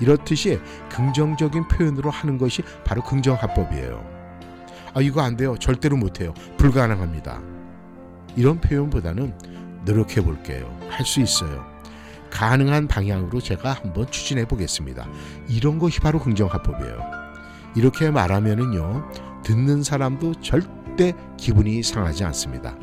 이렇듯이 0.00 0.58
긍정적인 0.90 1.68
표현으로 1.68 2.10
하는 2.10 2.38
것이 2.38 2.62
바로 2.84 3.04
긍정화법이에요. 3.04 4.13
아, 4.94 5.00
이거 5.00 5.20
안 5.22 5.36
돼요. 5.36 5.56
절대로 5.58 5.96
못 5.96 6.20
해요. 6.20 6.32
불가능합니다. 6.56 7.40
이런 8.36 8.60
표현보다는 8.60 9.34
노력해 9.84 10.20
볼게요. 10.22 10.76
할 10.88 11.04
수 11.04 11.20
있어요. 11.20 11.64
가능한 12.30 12.88
방향으로 12.88 13.40
제가 13.40 13.72
한번 13.74 14.10
추진해 14.10 14.44
보겠습니다. 14.46 15.06
이런 15.48 15.78
것이 15.78 16.00
바로 16.00 16.18
긍정화법이에요. 16.18 16.98
이렇게 17.76 18.10
말하면은요, 18.10 19.10
듣는 19.44 19.82
사람도 19.82 20.40
절대 20.40 21.12
기분이 21.36 21.82
상하지 21.82 22.24
않습니다. 22.24 22.76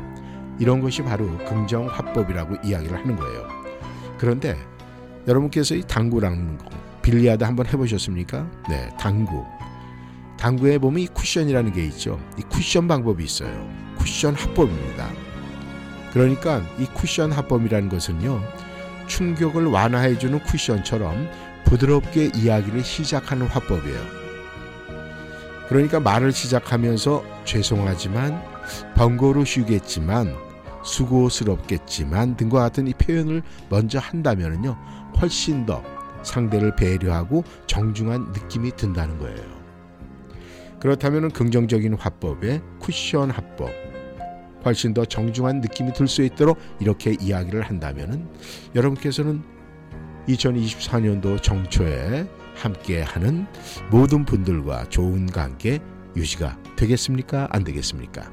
이런 0.60 0.80
것이 0.82 1.02
바로 1.02 1.38
긍정화법이라고 1.46 2.58
이야기를 2.64 2.98
하는 2.98 3.16
거예요. 3.16 3.48
그런데 4.18 4.58
여러분께서 5.28 5.76
이 5.76 5.82
당구라는 5.82 6.58
거, 6.58 6.66
빌리아드 7.02 7.44
한번 7.44 7.66
해보셨습니까? 7.68 8.50
네, 8.70 8.90
당구. 9.00 9.44
당구에 10.42 10.80
보면 10.80 11.02
이 11.02 11.08
쿠션이라는 11.08 11.72
게 11.72 11.86
있죠. 11.86 12.20
이 12.36 12.42
쿠션 12.42 12.88
방법이 12.88 13.24
있어요. 13.24 13.70
쿠션 14.00 14.34
합법입니다. 14.34 15.08
그러니까 16.12 16.64
이 16.80 16.86
쿠션 16.86 17.32
합법이라는 17.32 17.90
것은요. 17.90 18.42
충격을 19.06 19.68
완화해주는 19.68 20.40
쿠션처럼 20.40 21.30
부드럽게 21.66 22.32
이야기를 22.34 22.84
시작하는 22.84 23.46
화법이에요. 23.46 24.00
그러니까 25.70 26.00
말을 26.00 26.32
시작하면서 26.32 27.24
죄송하지만 27.46 28.42
번거로우시겠지만 28.96 30.36
수고스럽겠지만 30.84 32.36
등과 32.36 32.62
같은 32.62 32.88
이 32.88 32.94
표현을 32.94 33.44
먼저 33.70 34.00
한다면은요 34.00 34.76
훨씬 35.22 35.68
더 35.68 35.84
상대를 36.24 36.76
배려하고 36.76 37.44
정중한 37.68 38.32
느낌이 38.34 38.76
든다는 38.76 39.20
거예요. 39.20 39.51
그렇다면 40.82 41.30
긍정적인 41.32 41.94
화법의 41.94 42.62
쿠션 42.80 43.30
화법 43.32 43.70
훨씬 44.66 44.94
더 44.94 45.06
정중한 45.06 45.62
느낌이 45.62 45.94
들 45.94 46.08
수 46.08 46.24
있도록 46.24 46.58
이렇게 46.80 47.16
이야기를 47.20 47.62
한다면은 47.62 48.28
여러분께서는 48.76 49.44
2024년도 50.28 51.42
정초에 51.42 52.28
함께하는 52.56 53.48
모든 53.90 54.26
분들과 54.26 54.90
좋은 54.90 55.28
관계 55.28 55.80
유지가 56.16 56.58
되겠습니까? 56.76 57.48
안 57.52 57.64
되겠습니까? 57.64 58.30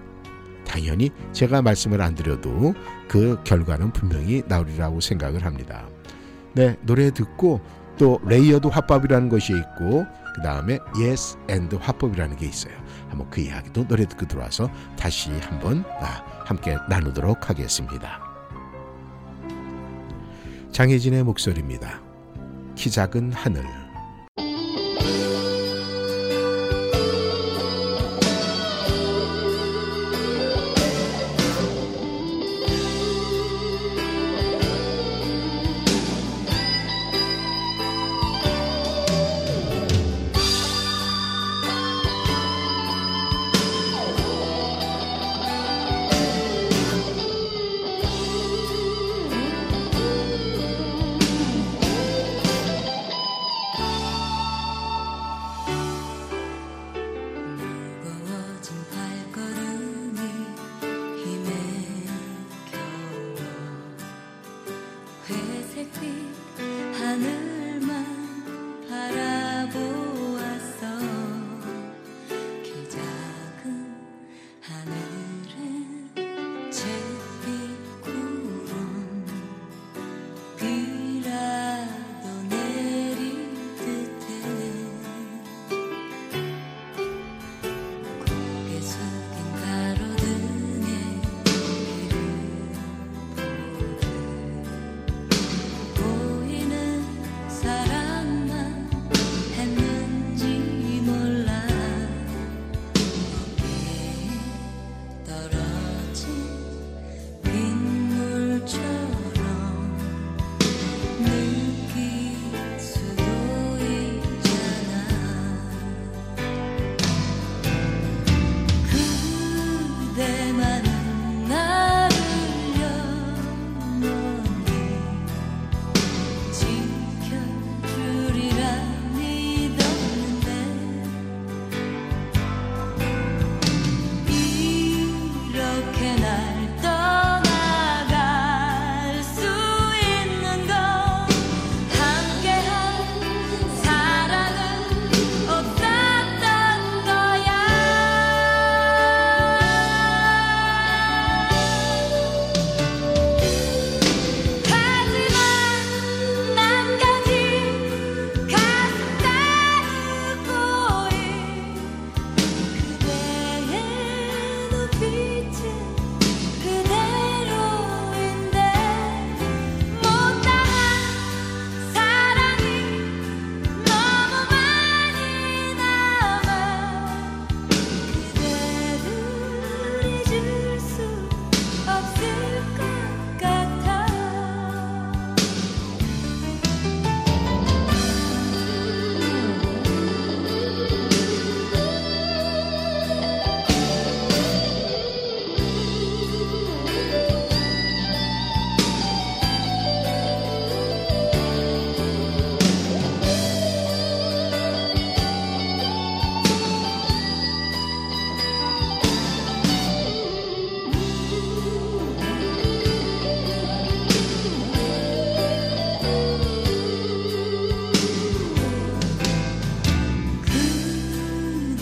당연히 0.66 1.10
제가 1.32 1.62
말씀을 1.62 2.02
안 2.02 2.14
드려도 2.14 2.74
그 3.08 3.38
결과는 3.44 3.92
분명히 3.92 4.42
나오리라고 4.46 5.00
생각을 5.00 5.44
합니다. 5.44 5.86
네, 6.54 6.76
노래 6.82 7.10
듣고 7.10 7.60
또 7.96 8.20
layered 8.26 8.66
화법이라는 8.66 9.28
것이 9.28 9.54
있고 9.54 10.04
그 10.38 10.42
다음에 10.42 10.78
yes 10.94 11.36
and 11.50 11.74
화법이라는 11.76 12.36
게 12.36 12.46
있어요. 12.46 12.72
한번 13.08 13.28
그 13.28 13.40
이야기도 13.40 13.88
노래 13.88 14.06
듣고 14.06 14.24
들어와서 14.26 14.70
다시 14.96 15.32
한번 15.32 15.84
아, 16.00 16.22
함께 16.44 16.76
나누도록 16.88 17.50
하겠습니다. 17.50 18.20
장혜진의 20.70 21.24
목소리입니다. 21.24 22.00
키 22.76 22.88
작은 22.88 23.32
하늘. 23.32 23.77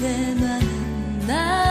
때만 0.06 0.60
나 1.26 1.65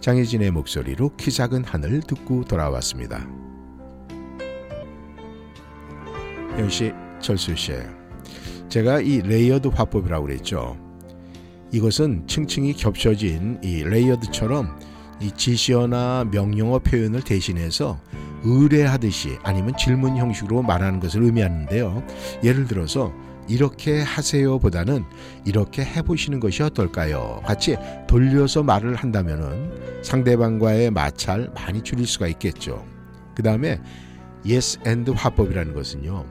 장혜진의 0.00 0.50
목소리로 0.52 1.16
키 1.16 1.30
작은 1.30 1.64
하늘 1.64 2.00
듣고 2.00 2.44
돌아왔습니다. 2.44 3.26
영씨, 6.58 6.92
철수 7.20 7.54
씨, 7.54 7.72
제가 8.68 9.00
이 9.00 9.20
layered 9.22 9.68
화법이라고 9.68 10.26
그랬죠. 10.26 10.76
이것은 11.72 12.26
층층이 12.26 12.74
겹쳐진 12.74 13.60
이 13.62 13.84
layered처럼 13.84 14.78
이 15.20 15.30
지시어나 15.32 16.24
명령어 16.30 16.78
표현을 16.78 17.22
대신해서 17.22 17.98
의뢰하듯이 18.44 19.36
아니면 19.42 19.76
질문 19.76 20.16
형식으로 20.16 20.62
말하는 20.62 21.00
것을 21.00 21.22
의미하는데요. 21.24 22.04
예를 22.44 22.66
들어서 22.66 23.12
이렇게 23.48 24.02
하세요 24.02 24.58
보다는 24.58 25.04
이렇게 25.44 25.84
해보시는 25.84 26.40
것이 26.40 26.62
어떨까요? 26.62 27.40
같이 27.44 27.76
돌려서 28.06 28.62
말을 28.62 28.94
한다면은 28.94 30.02
상대방과의 30.02 30.90
마찰 30.90 31.50
많이 31.54 31.82
줄일 31.82 32.06
수가 32.06 32.28
있겠죠. 32.28 32.84
그 33.34 33.42
다음에 33.42 33.80
yes 34.44 34.78
and 34.86 35.10
화법이라는 35.12 35.74
것은요. 35.74 36.24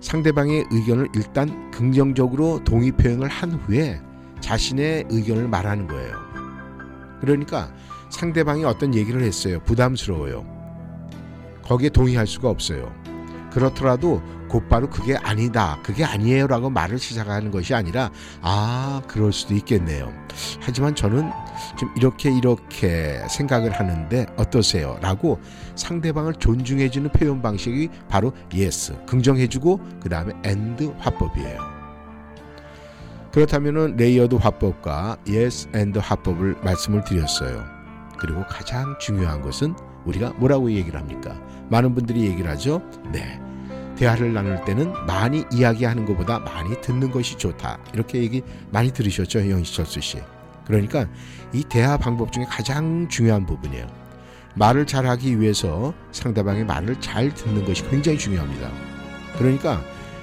상대방의 0.00 0.66
의견을 0.70 1.08
일단 1.14 1.70
긍정적으로 1.70 2.62
동의 2.64 2.92
표현을 2.92 3.28
한 3.28 3.52
후에 3.52 4.00
자신의 4.40 5.06
의견을 5.10 5.48
말하는 5.48 5.86
거예요. 5.86 6.14
그러니까 7.20 7.72
상대방이 8.10 8.64
어떤 8.64 8.94
얘기를 8.94 9.22
했어요. 9.22 9.60
부담스러워요. 9.64 10.44
거기에 11.62 11.90
동의할 11.90 12.26
수가 12.26 12.48
없어요. 12.48 12.92
그렇더라도 13.52 14.22
곧바로 14.48 14.88
그게 14.88 15.16
아니다, 15.16 15.78
그게 15.82 16.04
아니에요 16.04 16.46
라고 16.46 16.70
말을 16.70 16.98
시작하는 16.98 17.50
것이 17.50 17.74
아니라 17.74 18.10
아 18.40 19.02
그럴 19.06 19.32
수도 19.32 19.54
있겠네요. 19.54 20.12
하지만 20.60 20.94
저는 20.94 21.30
좀 21.78 21.90
이렇게 21.96 22.30
이렇게 22.30 23.20
생각을 23.28 23.72
하는데 23.72 24.26
어떠세요?라고 24.36 25.40
상대방을 25.74 26.34
존중해주는 26.34 27.10
표현 27.10 27.42
방식이 27.42 27.88
바로 28.08 28.32
yes 28.54 28.96
긍정해주고 29.06 29.80
그 30.00 30.08
다음에 30.08 30.32
and 30.46 30.92
화법이에요. 30.98 31.78
그렇다면은 33.32 33.96
layered 33.96 34.36
화법과 34.36 35.18
yes 35.28 35.68
and 35.76 35.98
화법을 35.98 36.56
말씀을 36.62 37.04
드렸어요. 37.04 37.64
그리고 38.18 38.44
가장 38.48 38.96
중요한 38.98 39.42
것은 39.42 39.74
우리가 40.06 40.32
뭐라고 40.36 40.70
얘기를 40.72 40.98
합니까? 40.98 41.38
많은 41.70 41.94
분들이 41.94 42.22
얘기를 42.26 42.50
하죠. 42.52 42.82
네. 43.12 43.40
대화를 43.96 44.32
나눌 44.32 44.64
때는 44.64 44.92
많이 45.06 45.44
이야기하는 45.52 46.04
것보다 46.04 46.38
많이 46.38 46.80
듣는 46.80 47.10
것이 47.10 47.36
좋다. 47.36 47.78
이렇게 47.92 48.18
얘기 48.22 48.42
많이 48.70 48.92
들으셨죠, 48.92 49.50
영희철수 49.50 50.00
씨. 50.00 50.18
그러니까 50.66 51.06
이 51.52 51.64
대화 51.64 51.96
방법 51.96 52.30
중에 52.30 52.44
가장 52.44 53.08
중요한 53.08 53.44
부분이에요. 53.44 53.86
말을 54.54 54.86
잘하기 54.86 55.40
위해서 55.40 55.94
상대방의 56.12 56.64
말을 56.64 57.00
잘 57.00 57.32
듣는 57.34 57.64
것이 57.64 57.88
굉장히 57.88 58.18
중요합니다. 58.18 58.70
그러니까 59.36 59.82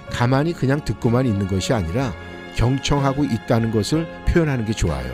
가만히 0.09 0.53
그냥 0.53 0.83
듣고만 0.85 1.25
있는 1.25 1.47
것이 1.47 1.73
아니라 1.73 2.13
경청하고 2.55 3.25
있다는 3.25 3.71
것을 3.71 4.07
표현하는 4.27 4.65
게 4.65 4.73
좋아요. 4.73 5.13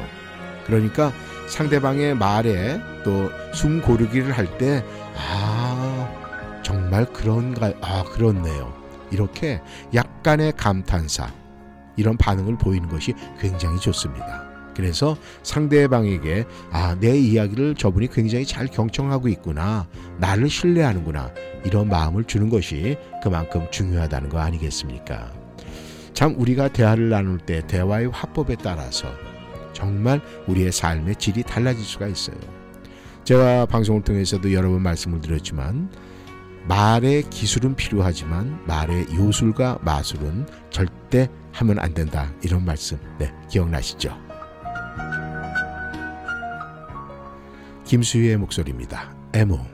그러니까 0.66 1.12
상대방의 1.48 2.16
말에 2.16 2.80
또 3.04 3.32
숨 3.54 3.82
고르기를 3.82 4.32
할 4.32 4.58
때, 4.58 4.84
아, 5.16 5.61
정말 6.64 7.06
그런가, 7.06 7.74
아, 7.82 8.04
그렇네요. 8.04 8.74
이렇게 9.12 9.62
약간의 9.94 10.54
감탄사, 10.58 11.32
이런 11.98 12.18
반응을 12.18 12.58
보이는 12.58 12.88
것이 12.88 13.14
굉장히 13.40 13.80
좋습니다. 13.80 14.50
그래서 14.76 15.18
상대방에게, 15.44 16.46
아, 16.72 16.96
내 17.00 17.18
이야기를 17.18 17.76
저분이 17.76 18.08
굉장히 18.08 18.46
잘 18.46 18.68
경청하고 18.68 19.28
있구나. 19.28 19.88
나를 20.18 20.50
신뢰하는구나. 20.50 21.32
이런 21.66 21.90
마음을 21.90 22.24
주는 22.24 22.50
것이 22.50 22.98
그만큼 23.22 23.68
중요하다는 23.70 24.30
거 24.30 24.40
아니겠습니까? 24.40 25.34
참, 26.14 26.36
우리가 26.38 26.70
대화를 26.70 27.10
나눌 27.10 27.38
때 27.38 27.66
대화의 27.68 28.10
화법에 28.12 28.56
따라서 28.64 29.08
정말 29.74 30.22
우리의 30.48 30.72
삶의 30.72 31.16
질이 31.18 31.44
달라질 31.44 31.84
수가 31.84 32.08
있어요. 32.08 32.38
제가 33.24 33.66
방송을 33.66 34.02
통해서도 34.04 34.52
여러 34.54 34.70
번 34.70 34.82
말씀을 34.82 35.22
드렸지만 35.22 35.90
말의 36.68 37.30
기술은 37.30 37.76
필요하지만 37.76 38.62
말의 38.66 39.08
요술과 39.14 39.80
마술은 39.82 40.48
절대 40.70 41.30
하면 41.54 41.80
안 41.80 41.94
된다. 41.94 42.32
이런 42.44 42.64
말씀. 42.64 42.98
네, 43.18 43.34
기억나시죠? 43.50 44.18
김수희의 47.86 48.38
목소리입니다. 48.38 49.14
에모. 49.34 49.71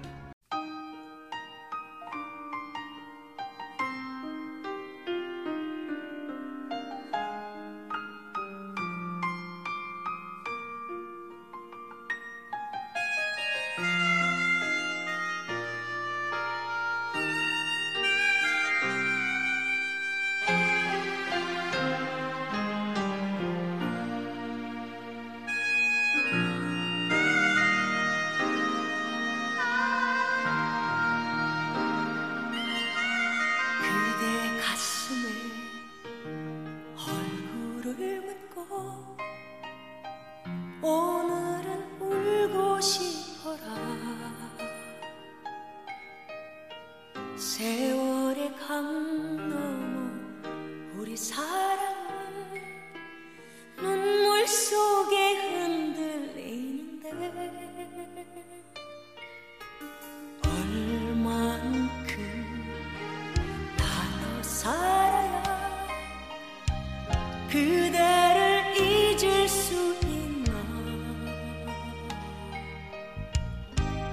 그대를 67.50 68.76
잊을 68.78 69.48
수 69.48 69.74
있나? 70.04 70.52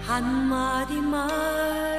한마디 0.07 0.95
말 1.01 1.94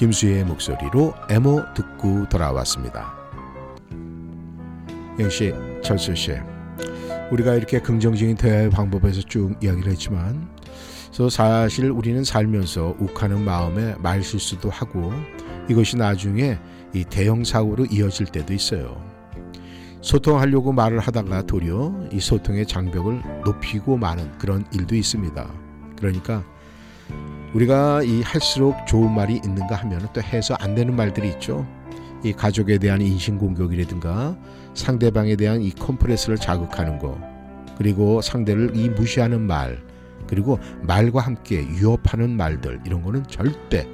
김수희의 0.00 0.44
목소리로 0.44 1.12
에모 1.28 1.62
듣고 1.74 2.26
돌아왔습니다. 2.30 3.12
영씨, 5.18 5.52
철수 5.84 6.16
씨, 6.16 6.32
우리가 7.30 7.54
이렇게 7.54 7.78
긍정적인 7.80 8.36
대화의 8.36 8.70
방법에서 8.70 9.20
쭉 9.20 9.54
이야기를 9.62 9.92
했지만, 9.92 10.48
저 11.10 11.28
사실 11.28 11.90
우리는 11.90 12.24
살면서 12.24 12.96
욱하는 12.98 13.44
마음에 13.44 13.94
말 13.98 14.22
실수도 14.22 14.70
하고 14.70 15.12
이것이 15.68 15.98
나중에 15.98 16.58
이 16.94 17.04
대형 17.04 17.44
사고로 17.44 17.84
이어질 17.90 18.28
때도 18.28 18.54
있어요. 18.54 19.04
소통하려고 20.00 20.72
말을 20.72 20.98
하다가 20.98 21.42
도리어 21.42 22.08
이 22.10 22.20
소통의 22.20 22.64
장벽을 22.64 23.20
높이고 23.44 23.98
마는 23.98 24.38
그런 24.38 24.64
일도 24.72 24.96
있습니다. 24.96 25.46
그러니까 25.98 26.42
우리가 27.54 28.02
이 28.04 28.22
할수록 28.22 28.76
좋은 28.86 29.12
말이 29.12 29.40
있는가 29.44 29.74
하면 29.76 30.08
또 30.12 30.22
해서 30.22 30.54
안 30.60 30.74
되는 30.74 30.94
말들이 30.94 31.28
있죠. 31.30 31.66
이 32.22 32.32
가족에 32.32 32.78
대한 32.78 33.00
인신 33.00 33.38
공격이라든가 33.38 34.36
상대방에 34.74 35.36
대한 35.36 35.60
이 35.62 35.70
컴프레스를 35.70 36.36
자극하는 36.36 36.98
거 36.98 37.18
그리고 37.78 38.20
상대를 38.20 38.76
이 38.76 38.88
무시하는 38.90 39.40
말 39.40 39.82
그리고 40.26 40.58
말과 40.82 41.20
함께 41.20 41.66
유업하는 41.66 42.36
말들 42.36 42.80
이런 42.84 43.02
거는 43.02 43.24
절대 43.26 43.88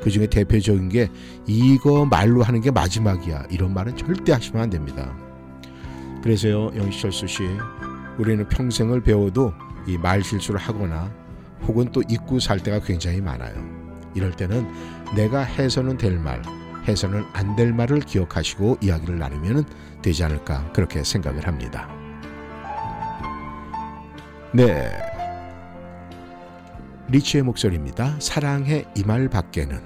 그 0.00 0.10
중에 0.10 0.26
대표적인 0.26 0.88
게 0.90 1.08
이거 1.46 2.04
말로 2.04 2.42
하는 2.42 2.60
게 2.60 2.70
마지막이야 2.70 3.46
이런 3.50 3.74
말은 3.74 3.96
절대 3.96 4.32
하시면 4.32 4.62
안 4.62 4.70
됩니다. 4.70 5.16
그래서요 6.22 6.70
영시철수 6.76 7.26
씨 7.26 7.42
우리는 8.18 8.46
평생을 8.46 9.00
배워도 9.02 9.52
이 9.88 9.96
말 9.96 10.22
실수를 10.22 10.60
하거나 10.60 11.10
혹은 11.66 11.90
또 11.92 12.02
잊고 12.08 12.40
살 12.40 12.58
때가 12.60 12.80
굉장히 12.80 13.20
많아요. 13.20 13.54
이럴 14.14 14.32
때는 14.32 14.66
내가 15.14 15.40
해서는 15.40 15.96
될 15.96 16.18
말, 16.18 16.42
해서는 16.88 17.24
안 17.32 17.56
될 17.56 17.72
말을 17.72 18.00
기억하시고 18.00 18.78
이야기를 18.80 19.18
나누면 19.18 19.64
되지 20.02 20.24
않을까 20.24 20.72
그렇게 20.72 21.04
생각을 21.04 21.46
합니다. 21.46 21.88
네. 24.52 24.90
리치의 27.08 27.42
목소리입니다. 27.44 28.16
사랑해 28.20 28.84
이 28.96 29.02
말 29.04 29.28
밖에는 29.28 29.80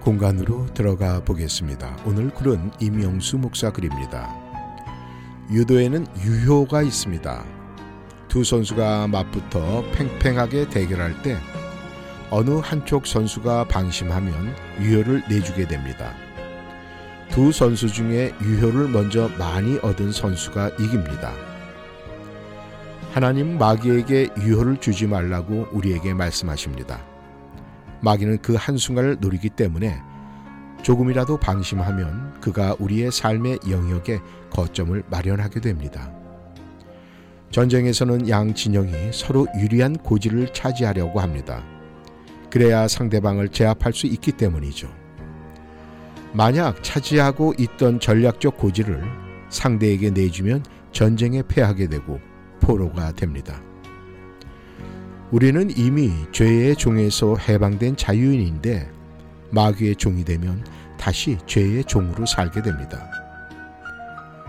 공간으로 0.00 0.66
들어가 0.74 1.20
보겠습니다. 1.22 1.96
오늘 2.04 2.30
글은 2.30 2.72
임영수 2.80 3.38
목사 3.38 3.70
글입니다. 3.70 4.34
유도에는 5.50 6.06
유효가 6.22 6.82
있습니다. 6.82 7.44
두 8.28 8.44
선수가 8.44 9.08
맞붙어 9.08 9.84
팽팽하게 9.92 10.68
대결할 10.70 11.22
때 11.22 11.36
어느 12.30 12.50
한쪽 12.62 13.06
선수가 13.06 13.64
방심하면 13.64 14.54
유효를 14.80 15.24
내주게 15.28 15.66
됩니다. 15.66 16.14
두 17.28 17.52
선수 17.52 17.88
중에 17.88 18.32
유효를 18.40 18.88
먼저 18.88 19.28
많이 19.38 19.78
얻은 19.78 20.12
선수가 20.12 20.70
이깁니다. 20.80 21.32
하나님 23.12 23.58
마귀에게 23.58 24.30
유효를 24.38 24.76
주지 24.76 25.06
말라고 25.08 25.66
우리에게 25.72 26.14
말씀하십니다. 26.14 27.09
마귀는 28.02 28.38
그 28.42 28.54
한순간을 28.54 29.18
노리기 29.20 29.50
때문에 29.50 30.00
조금이라도 30.82 31.36
방심하면 31.36 32.40
그가 32.40 32.74
우리의 32.78 33.12
삶의 33.12 33.60
영역에 33.68 34.20
거점을 34.50 35.02
마련하게 35.10 35.60
됩니다. 35.60 36.10
전쟁에서는 37.50 38.28
양 38.28 38.54
진영이 38.54 39.12
서로 39.12 39.46
유리한 39.58 39.94
고지를 39.94 40.52
차지하려고 40.52 41.20
합니다. 41.20 41.64
그래야 42.48 42.88
상대방을 42.88 43.50
제압할 43.50 43.92
수 43.92 44.06
있기 44.06 44.32
때문이죠. 44.32 44.88
만약 46.32 46.82
차지하고 46.82 47.54
있던 47.58 47.98
전략적 47.98 48.56
고지를 48.56 49.02
상대에게 49.48 50.10
내주면 50.10 50.64
전쟁에 50.92 51.42
패하게 51.46 51.88
되고 51.88 52.20
포로가 52.60 53.12
됩니다. 53.12 53.60
우리는 55.30 55.70
이미 55.76 56.10
죄의 56.32 56.74
종에서 56.74 57.36
해방된 57.36 57.96
자유인인데 57.96 58.90
마귀의 59.50 59.96
종이 59.96 60.24
되면 60.24 60.64
다시 60.98 61.38
죄의 61.46 61.84
종으로 61.84 62.26
살게 62.26 62.62
됩니다. 62.62 63.08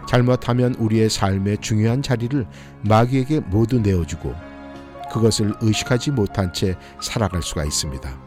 잘못하면 0.07 0.73
우리의 0.75 1.09
삶의 1.09 1.59
중요한 1.59 2.01
자리를 2.01 2.45
마귀에게 2.81 3.41
모두 3.41 3.79
내어주고 3.79 4.33
그것을 5.13 5.53
의식하지 5.61 6.11
못한 6.11 6.51
채 6.51 6.75
살아갈 7.01 7.43
수가 7.43 7.63
있습니다. 7.63 8.19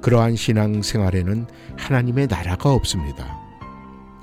그러한 0.00 0.36
신앙 0.36 0.80
생활에는 0.80 1.46
하나님의 1.76 2.28
나라가 2.28 2.72
없습니다. 2.72 3.38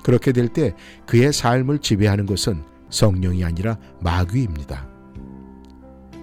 그렇게 0.04 0.32
될 0.32 0.48
때 0.48 0.74
그의 1.06 1.32
삶을 1.32 1.80
지배하는 1.80 2.26
것은 2.26 2.64
성령이 2.90 3.44
아니라 3.46 3.78
마귀입니다. 4.02 4.91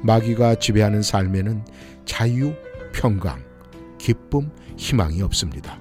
마귀가 0.02 0.56
지배하는 0.56 1.02
삶에는 1.02 1.64
자유, 2.04 2.54
평강, 2.92 3.42
기쁨, 3.98 4.50
희망이 4.76 5.22
없습니다. 5.22 5.78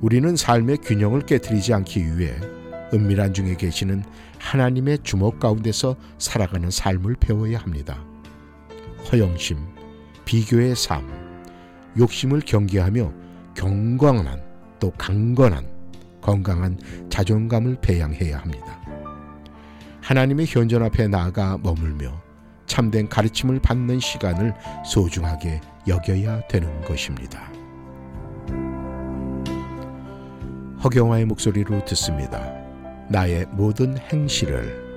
우리는 0.00 0.36
삶의 0.36 0.78
균형을 0.78 1.22
깨뜨리지 1.22 1.72
않기 1.74 2.18
위해 2.18 2.34
은밀한 2.92 3.32
중에 3.32 3.56
계시는 3.56 4.04
하나님의 4.38 4.98
주먹 5.02 5.38
가운데서 5.38 5.96
살아가는 6.18 6.70
삶을 6.70 7.16
배워야 7.20 7.58
합니다. 7.58 8.04
허영심, 9.10 9.58
비교의 10.24 10.76
삶, 10.76 11.08
욕심을 11.96 12.40
경계하며 12.40 13.12
경건한 13.54 14.42
또 14.78 14.90
강건한 14.92 15.66
건강한 16.20 16.78
자존감을 17.10 17.78
배양해야 17.80 18.38
합니다. 18.38 18.80
하나님의 20.00 20.46
현존 20.48 20.82
앞에 20.82 21.08
나아가 21.08 21.58
머물며 21.62 22.21
참된 22.72 23.06
가르침을 23.06 23.60
받는 23.60 24.00
시간을 24.00 24.54
소중하게 24.86 25.60
여겨야 25.86 26.46
되는 26.48 26.80
것입니다. 26.80 27.52
허경화의 30.82 31.26
목소리로 31.26 31.84
듣습니다. 31.84 32.50
나의 33.10 33.44
모든 33.50 33.98
행실을 33.98 34.91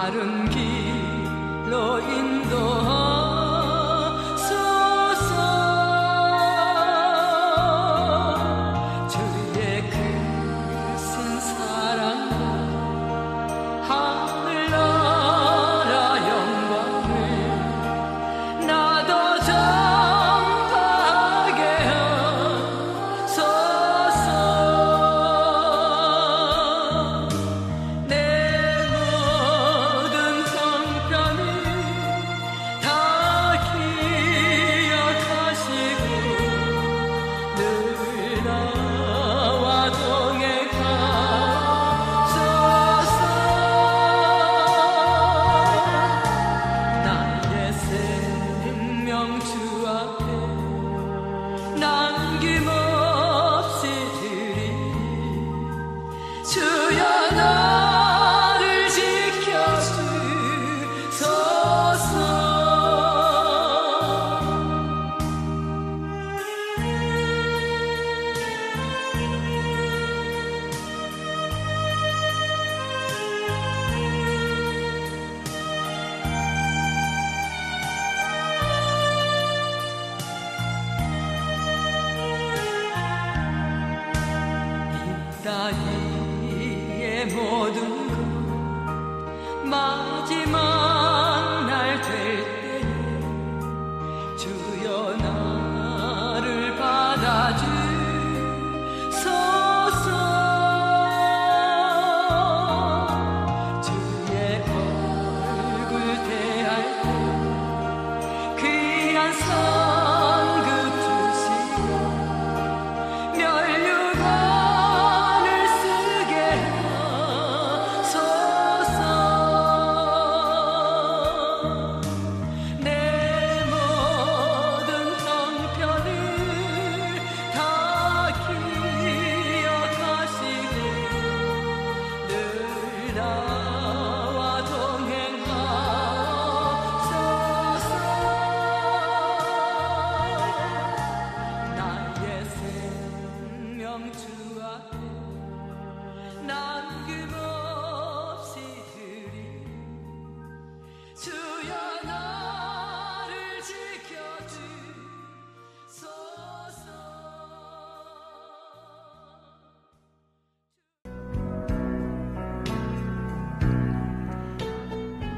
바른 0.00 0.48
길로 0.48 2.00
인도하 2.00 2.99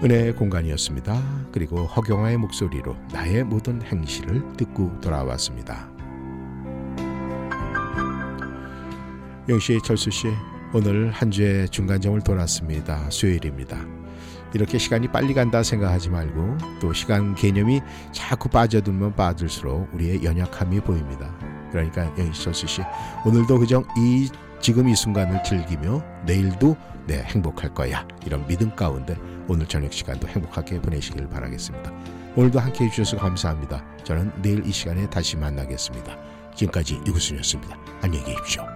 은혜의 0.02 0.34
공간이었습니다. 0.34 1.48
그리고 1.52 1.84
허경화의 1.84 2.36
목소리로 2.36 2.96
나의 3.12 3.44
모든 3.44 3.80
행실을 3.82 4.42
듣고 4.56 5.00
돌아왔습니다. 5.00 5.88
영시 9.48 9.78
철수 9.84 10.10
씨, 10.10 10.26
오늘 10.74 11.12
한 11.12 11.30
주의 11.30 11.68
중간점을 11.68 12.20
돌았습니다. 12.22 13.10
수요일입니다. 13.10 13.78
이렇게 14.54 14.76
시간이 14.76 15.06
빨리 15.06 15.34
간다 15.34 15.62
생각하지 15.62 16.10
말고 16.10 16.58
또 16.80 16.92
시간 16.92 17.36
개념이 17.36 17.80
자꾸 18.10 18.48
빠져들면 18.48 19.14
빠질수록 19.14 19.94
우리의 19.94 20.24
연약함이 20.24 20.80
보입니다. 20.80 21.32
그러니까 21.70 22.12
영시 22.18 22.42
철수 22.42 22.66
씨, 22.66 22.82
오늘도 23.24 23.60
그저 23.60 23.84
이 23.96 24.28
지금 24.60 24.88
이 24.88 24.96
순간을 24.96 25.44
즐기며 25.44 26.02
내일도 26.26 26.76
내 27.06 27.22
행복할 27.22 27.72
거야 27.74 28.06
이런 28.24 28.46
믿음 28.46 28.74
가운데 28.74 29.16
오늘 29.52 29.66
저녁 29.66 29.92
시간도 29.92 30.26
행복하게 30.28 30.80
보내시길 30.80 31.28
바라겠습니다. 31.28 31.92
오늘도 32.36 32.58
함께 32.58 32.86
해 32.86 32.90
주셔서 32.90 33.18
감사합니다. 33.18 33.84
저는 34.02 34.32
내일 34.40 34.66
이 34.66 34.72
시간에 34.72 35.08
다시 35.10 35.36
만나겠습니다. 35.36 36.16
지금까지 36.54 37.00
이구순이었습니다. 37.06 37.76
안녕히 38.00 38.24
계십시오. 38.24 38.71